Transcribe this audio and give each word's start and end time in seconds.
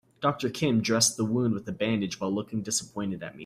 Doctor 0.19 0.49
Kim 0.49 0.81
dressed 0.81 1.15
the 1.15 1.23
wound 1.23 1.53
with 1.53 1.67
a 1.67 1.71
bandage 1.71 2.19
while 2.19 2.31
looking 2.33 2.63
disappointed 2.63 3.21
at 3.21 3.35
me. 3.35 3.39